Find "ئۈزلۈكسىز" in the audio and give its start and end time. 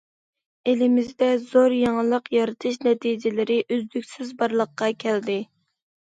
3.77-4.35